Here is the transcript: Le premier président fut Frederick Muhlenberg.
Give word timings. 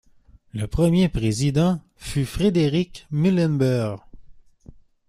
Le 0.51 0.65
premier 0.65 1.09
président 1.09 1.79
fut 1.95 2.25
Frederick 2.25 3.05
Muhlenberg. 3.11 3.99